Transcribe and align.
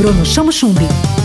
Bruno 0.00 0.22
Chamo 0.24 0.50
Chumbi. 0.50 1.19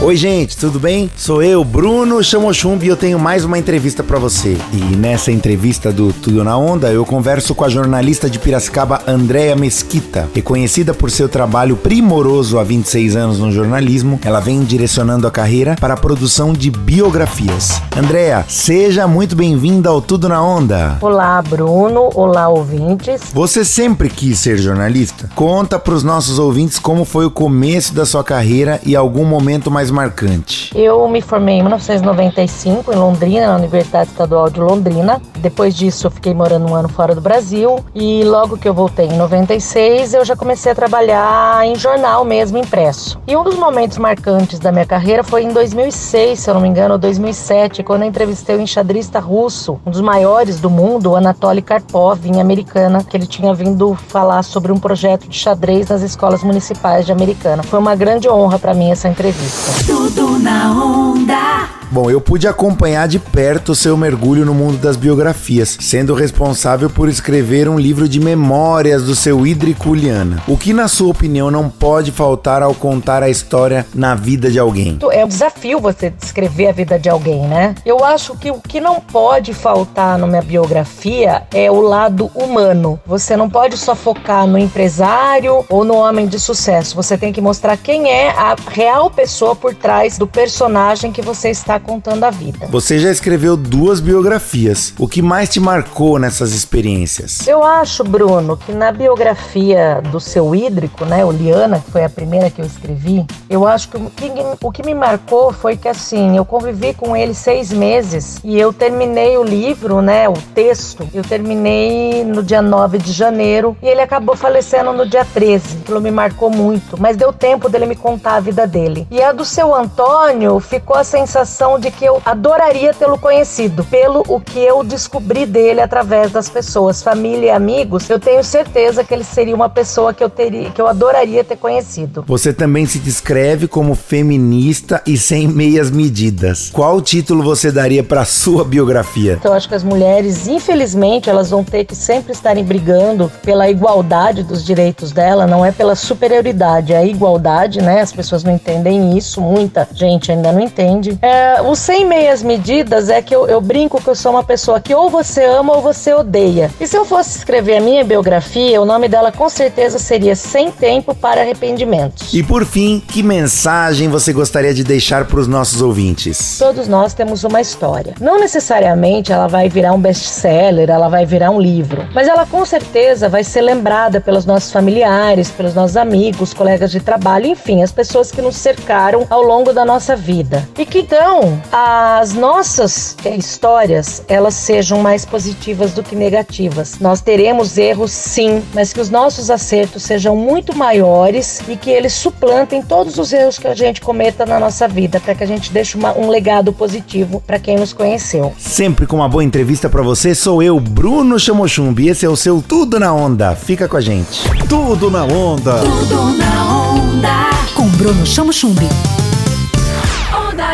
Oi, 0.00 0.14
gente, 0.14 0.56
tudo 0.56 0.78
bem? 0.78 1.10
Sou 1.16 1.42
eu, 1.42 1.64
Bruno 1.64 2.22
Chamochumbi, 2.22 2.86
e 2.86 2.88
eu 2.88 2.96
tenho 2.96 3.18
mais 3.18 3.44
uma 3.44 3.58
entrevista 3.58 4.04
para 4.04 4.16
você. 4.16 4.56
E 4.72 4.96
nessa 4.96 5.32
entrevista 5.32 5.90
do 5.90 6.12
Tudo 6.12 6.44
na 6.44 6.56
Onda, 6.56 6.92
eu 6.92 7.04
converso 7.04 7.52
com 7.52 7.64
a 7.64 7.68
jornalista 7.68 8.30
de 8.30 8.38
Piracicaba, 8.38 9.02
Andréa 9.08 9.56
Mesquita. 9.56 10.28
Reconhecida 10.32 10.94
por 10.94 11.10
seu 11.10 11.28
trabalho 11.28 11.76
primoroso 11.76 12.60
há 12.60 12.62
26 12.62 13.16
anos 13.16 13.40
no 13.40 13.50
jornalismo, 13.50 14.20
ela 14.24 14.38
vem 14.38 14.62
direcionando 14.62 15.26
a 15.26 15.32
carreira 15.32 15.74
para 15.80 15.94
a 15.94 15.96
produção 15.96 16.52
de 16.52 16.70
biografias. 16.70 17.82
Andréa, 17.96 18.44
seja 18.48 19.08
muito 19.08 19.34
bem-vinda 19.34 19.88
ao 19.88 20.00
Tudo 20.00 20.28
na 20.28 20.40
Onda. 20.40 20.96
Olá, 21.00 21.42
Bruno. 21.42 22.08
Olá, 22.14 22.48
ouvintes. 22.48 23.32
Você 23.34 23.64
sempre 23.64 24.08
quis 24.08 24.38
ser 24.38 24.58
jornalista? 24.58 25.28
Conta 25.34 25.76
para 25.76 25.94
os 25.94 26.04
nossos 26.04 26.38
ouvintes 26.38 26.78
como 26.78 27.04
foi 27.04 27.26
o 27.26 27.30
começo 27.32 27.92
da 27.92 28.06
sua 28.06 28.22
carreira 28.22 28.80
e 28.86 28.94
algum 28.94 29.24
momento 29.24 29.68
mais 29.68 29.87
mais 29.92 30.08
marcante? 30.08 30.70
Eu 30.74 31.06
me 31.08 31.20
formei 31.20 31.56
em 31.56 31.62
1995 31.62 32.92
em 32.92 32.96
Londrina, 32.96 33.46
na 33.48 33.56
Universidade 33.56 34.10
Estadual 34.10 34.50
de 34.50 34.60
Londrina. 34.60 35.20
Depois 35.38 35.74
disso, 35.74 36.06
eu 36.06 36.10
fiquei 36.10 36.34
morando 36.34 36.70
um 36.70 36.74
ano 36.74 36.88
fora 36.88 37.14
do 37.14 37.20
Brasil 37.20 37.84
e 37.94 38.24
logo 38.24 38.56
que 38.56 38.68
eu 38.68 38.74
voltei 38.74 39.06
em 39.06 39.16
96, 39.16 40.14
eu 40.14 40.24
já 40.24 40.34
comecei 40.34 40.72
a 40.72 40.74
trabalhar 40.74 41.64
em 41.66 41.76
jornal 41.76 42.24
mesmo, 42.24 42.58
impresso. 42.58 43.20
E 43.26 43.36
um 43.36 43.44
dos 43.44 43.56
momentos 43.56 43.98
marcantes 43.98 44.58
da 44.58 44.72
minha 44.72 44.86
carreira 44.86 45.22
foi 45.22 45.44
em 45.44 45.52
2006, 45.52 46.38
se 46.38 46.50
eu 46.50 46.54
não 46.54 46.60
me 46.60 46.68
engano, 46.68 46.94
ou 46.94 46.98
2007, 46.98 47.82
quando 47.82 48.02
eu 48.02 48.08
entrevistei 48.08 48.56
o 48.56 48.60
enxadrista 48.60 49.18
russo, 49.18 49.78
um 49.84 49.90
dos 49.90 50.00
maiores 50.00 50.60
do 50.60 50.70
mundo, 50.70 51.14
Anatoly 51.14 51.62
Karpov, 51.62 52.26
em 52.26 52.40
Americana, 52.40 53.04
que 53.04 53.16
ele 53.16 53.26
tinha 53.26 53.52
vindo 53.54 53.94
falar 54.08 54.42
sobre 54.42 54.72
um 54.72 54.78
projeto 54.78 55.28
de 55.28 55.36
xadrez 55.36 55.88
nas 55.88 56.02
escolas 56.02 56.42
municipais 56.42 57.06
de 57.06 57.12
Americana. 57.12 57.62
Foi 57.62 57.78
uma 57.78 57.94
grande 57.94 58.28
honra 58.28 58.58
para 58.58 58.74
mim 58.74 58.90
essa 58.90 59.08
entrevista. 59.08 59.77
Tudo 59.86 60.38
na 60.38 60.72
onda. 60.72 61.68
Bom, 61.90 62.10
eu 62.10 62.20
pude 62.20 62.46
acompanhar 62.46 63.08
de 63.08 63.18
perto 63.18 63.74
seu 63.74 63.96
mergulho 63.96 64.44
no 64.44 64.52
mundo 64.52 64.76
das 64.76 64.94
biografias, 64.94 65.78
sendo 65.80 66.12
responsável 66.12 66.90
por 66.90 67.08
escrever 67.08 67.66
um 67.66 67.78
livro 67.78 68.06
de 68.06 68.20
memórias 68.20 69.04
do 69.04 69.14
seu 69.14 69.46
Hídrico 69.46 69.90
Uliana. 69.90 70.42
O 70.46 70.56
que, 70.56 70.74
na 70.74 70.86
sua 70.86 71.10
opinião, 71.10 71.50
não 71.50 71.70
pode 71.70 72.12
faltar 72.12 72.62
ao 72.62 72.74
contar 72.74 73.22
a 73.22 73.30
história 73.30 73.86
na 73.94 74.14
vida 74.14 74.50
de 74.50 74.58
alguém? 74.58 74.98
É 75.10 75.24
um 75.24 75.28
desafio 75.28 75.80
você 75.80 76.10
descrever 76.10 76.68
a 76.68 76.72
vida 76.72 76.98
de 76.98 77.08
alguém, 77.08 77.40
né? 77.48 77.74
Eu 77.86 78.04
acho 78.04 78.36
que 78.36 78.50
o 78.50 78.60
que 78.60 78.80
não 78.80 79.00
pode 79.00 79.54
faltar 79.54 80.18
na 80.18 80.26
minha 80.26 80.42
biografia 80.42 81.44
é 81.54 81.70
o 81.70 81.80
lado 81.80 82.30
humano. 82.34 83.00
Você 83.06 83.34
não 83.34 83.48
pode 83.48 83.78
só 83.78 83.94
focar 83.94 84.46
no 84.46 84.58
empresário 84.58 85.64
ou 85.70 85.84
no 85.84 85.94
homem 85.94 86.26
de 86.26 86.38
sucesso. 86.38 86.94
Você 86.96 87.16
tem 87.16 87.32
que 87.32 87.40
mostrar 87.40 87.78
quem 87.78 88.10
é 88.10 88.28
a 88.28 88.54
real 88.70 89.10
pessoa 89.10 89.56
por 89.56 89.74
trás 89.74 90.18
do 90.18 90.26
personagem 90.26 91.10
que 91.12 91.22
você 91.22 91.48
está 91.48 91.77
contando 91.80 92.24
a 92.24 92.30
vida. 92.30 92.66
Você 92.68 92.98
já 92.98 93.10
escreveu 93.10 93.56
duas 93.56 94.00
biografias. 94.00 94.94
O 94.98 95.08
que 95.08 95.22
mais 95.22 95.48
te 95.48 95.60
marcou 95.60 96.18
nessas 96.18 96.52
experiências? 96.52 97.46
Eu 97.46 97.62
acho, 97.62 98.04
Bruno, 98.04 98.56
que 98.56 98.72
na 98.72 98.90
biografia 98.92 100.00
do 100.10 100.20
seu 100.20 100.54
hídrico, 100.54 101.04
né, 101.04 101.24
o 101.24 101.30
Liana, 101.30 101.80
que 101.80 101.90
foi 101.90 102.04
a 102.04 102.08
primeira 102.08 102.50
que 102.50 102.60
eu 102.60 102.66
escrevi, 102.66 103.26
eu 103.48 103.66
acho 103.66 103.88
que 103.88 103.96
o 103.96 104.10
que, 104.10 104.30
o 104.62 104.72
que 104.72 104.82
me 104.84 104.94
marcou 104.94 105.52
foi 105.52 105.76
que 105.76 105.88
assim, 105.88 106.36
eu 106.36 106.44
convivi 106.44 106.94
com 106.94 107.16
ele 107.16 107.34
seis 107.34 107.72
meses 107.72 108.38
e 108.44 108.58
eu 108.58 108.72
terminei 108.72 109.36
o 109.36 109.42
livro, 109.42 110.00
né, 110.00 110.28
o 110.28 110.34
texto, 110.54 111.08
eu 111.12 111.22
terminei 111.22 112.24
no 112.24 112.42
dia 112.42 112.62
9 112.62 112.98
de 112.98 113.12
janeiro 113.12 113.76
e 113.82 113.88
ele 113.88 114.00
acabou 114.00 114.36
falecendo 114.36 114.92
no 114.92 115.06
dia 115.06 115.24
13. 115.24 115.78
Aquilo 115.82 116.00
me 116.00 116.10
marcou 116.10 116.50
muito, 116.50 117.00
mas 117.00 117.16
deu 117.16 117.32
tempo 117.32 117.68
dele 117.68 117.86
me 117.86 117.96
contar 117.96 118.36
a 118.36 118.40
vida 118.40 118.66
dele. 118.66 119.06
E 119.10 119.20
a 119.20 119.32
do 119.32 119.44
seu 119.44 119.74
Antônio 119.74 120.60
ficou 120.60 120.96
a 120.96 121.04
sensação 121.04 121.67
de 121.76 121.90
que 121.90 122.04
eu 122.04 122.22
adoraria 122.24 122.94
tê-lo 122.94 123.18
conhecido, 123.18 123.82
pelo 123.82 124.22
o 124.28 124.40
que 124.40 124.60
eu 124.60 124.84
descobri 124.84 125.44
dele 125.44 125.80
através 125.80 126.30
das 126.30 126.48
pessoas, 126.48 127.02
família 127.02 127.46
e 127.46 127.50
amigos. 127.50 128.08
Eu 128.08 128.20
tenho 128.20 128.44
certeza 128.44 129.02
que 129.02 129.12
ele 129.12 129.24
seria 129.24 129.56
uma 129.56 129.68
pessoa 129.68 130.14
que 130.14 130.22
eu 130.22 130.30
teria, 130.30 130.70
que 130.70 130.80
eu 130.80 130.86
adoraria 130.86 131.42
ter 131.42 131.56
conhecido. 131.56 132.24
Você 132.28 132.52
também 132.52 132.86
se 132.86 133.00
descreve 133.00 133.66
como 133.66 133.96
feminista 133.96 135.02
e 135.04 135.18
sem 135.18 135.48
meias 135.48 135.90
medidas. 135.90 136.70
Qual 136.70 137.00
título 137.00 137.42
você 137.42 137.72
daria 137.72 138.04
para 138.04 138.24
sua 138.24 138.64
biografia? 138.64 139.32
Então, 139.32 139.50
eu 139.50 139.56
acho 139.56 139.68
que 139.68 139.74
as 139.74 139.82
mulheres, 139.82 140.46
infelizmente, 140.46 141.28
elas 141.28 141.50
vão 141.50 141.64
ter 141.64 141.84
que 141.84 141.96
sempre 141.96 142.32
estarem 142.32 142.62
brigando 142.62 143.32
pela 143.42 143.68
igualdade 143.68 144.42
dos 144.42 144.64
direitos 144.64 145.10
dela, 145.10 145.46
não 145.46 145.64
é 145.64 145.72
pela 145.72 145.96
superioridade, 145.96 146.92
é 146.92 146.98
a 146.98 147.04
igualdade, 147.04 147.80
né? 147.80 148.02
As 148.02 148.12
pessoas 148.12 148.44
não 148.44 148.54
entendem 148.54 149.16
isso, 149.16 149.40
muita 149.40 149.88
gente 149.92 150.30
ainda 150.30 150.52
não 150.52 150.60
entende. 150.60 151.18
É, 151.22 151.57
o 151.60 151.74
sem 151.74 152.04
meias 152.04 152.42
medidas 152.42 153.08
é 153.08 153.20
que 153.20 153.34
eu, 153.34 153.46
eu, 153.48 153.60
brinco 153.60 154.00
que 154.00 154.08
eu 154.08 154.14
sou 154.14 154.32
uma 154.32 154.44
pessoa 154.44 154.80
que 154.80 154.94
ou 154.94 155.10
você 155.10 155.44
ama 155.44 155.76
ou 155.76 155.82
você 155.82 156.14
odeia. 156.14 156.70
E 156.80 156.86
se 156.86 156.96
eu 156.96 157.04
fosse 157.04 157.38
escrever 157.38 157.78
a 157.78 157.80
minha 157.80 158.04
biografia, 158.04 158.80
o 158.80 158.84
nome 158.84 159.08
dela 159.08 159.32
com 159.32 159.48
certeza 159.48 159.98
seria 159.98 160.36
Sem 160.36 160.70
Tempo 160.70 161.14
para 161.14 161.40
Arrependimentos. 161.40 162.32
E 162.32 162.42
por 162.42 162.64
fim, 162.64 163.00
que 163.00 163.22
mensagem 163.22 164.08
você 164.08 164.32
gostaria 164.32 164.72
de 164.72 164.84
deixar 164.84 165.24
para 165.24 165.40
os 165.40 165.48
nossos 165.48 165.82
ouvintes? 165.82 166.58
Todos 166.58 166.86
nós 166.86 167.14
temos 167.14 167.44
uma 167.44 167.60
história. 167.60 168.14
Não 168.20 168.38
necessariamente 168.38 169.32
ela 169.32 169.48
vai 169.48 169.68
virar 169.68 169.92
um 169.92 170.00
best-seller, 170.00 170.88
ela 170.88 171.08
vai 171.08 171.26
virar 171.26 171.50
um 171.50 171.60
livro, 171.60 172.06
mas 172.14 172.28
ela 172.28 172.46
com 172.46 172.64
certeza 172.64 173.28
vai 173.28 173.42
ser 173.42 173.62
lembrada 173.62 174.20
pelos 174.20 174.46
nossos 174.46 174.70
familiares, 174.70 175.50
pelos 175.50 175.74
nossos 175.74 175.96
amigos, 175.96 176.54
colegas 176.54 176.90
de 176.90 177.00
trabalho, 177.00 177.46
enfim, 177.46 177.82
as 177.82 177.92
pessoas 177.92 178.30
que 178.30 178.40
nos 178.40 178.56
cercaram 178.56 179.26
ao 179.28 179.42
longo 179.42 179.72
da 179.72 179.84
nossa 179.84 180.14
vida. 180.14 180.66
E 180.78 180.86
que 180.86 181.08
então 181.08 181.47
as 181.70 182.32
nossas 182.32 183.16
é, 183.24 183.36
histórias 183.36 184.22
elas 184.28 184.54
sejam 184.54 185.00
mais 185.00 185.24
positivas 185.24 185.92
do 185.92 186.02
que 186.02 186.14
negativas. 186.14 186.98
Nós 187.00 187.20
teremos 187.20 187.76
erros 187.78 188.10
sim, 188.10 188.62
mas 188.74 188.92
que 188.92 189.00
os 189.00 189.10
nossos 189.10 189.50
acertos 189.50 190.02
sejam 190.02 190.36
muito 190.36 190.76
maiores 190.76 191.60
e 191.68 191.76
que 191.76 191.90
eles 191.90 192.12
suplantem 192.12 192.82
todos 192.82 193.18
os 193.18 193.32
erros 193.32 193.58
que 193.58 193.66
a 193.66 193.74
gente 193.74 194.00
cometa 194.00 194.46
na 194.46 194.58
nossa 194.58 194.88
vida, 194.88 195.20
para 195.20 195.34
que 195.34 195.44
a 195.44 195.46
gente 195.46 195.72
deixe 195.72 195.96
uma, 195.96 196.16
um 196.16 196.28
legado 196.28 196.72
positivo 196.72 197.42
para 197.46 197.58
quem 197.58 197.76
nos 197.76 197.92
conheceu. 197.92 198.52
Sempre 198.58 199.06
com 199.06 199.16
uma 199.16 199.28
boa 199.28 199.44
entrevista 199.44 199.88
para 199.88 200.02
você, 200.02 200.34
sou 200.34 200.62
eu, 200.62 200.78
Bruno 200.80 201.38
Chamochumbi. 201.38 202.08
Esse 202.08 202.26
é 202.26 202.28
o 202.28 202.36
seu 202.36 202.62
Tudo 202.62 202.98
na 202.98 203.12
Onda. 203.12 203.54
Fica 203.54 203.88
com 203.88 203.96
a 203.96 204.00
gente. 204.00 204.42
Tudo 204.68 205.10
na 205.10 205.24
Onda. 205.24 205.78
Tudo 205.78 206.36
na 206.36 206.92
onda. 206.92 207.50
Com 207.74 207.88
Bruno 207.88 208.26
Chamochumbi. 208.26 208.88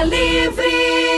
Livre! 0.03 1.14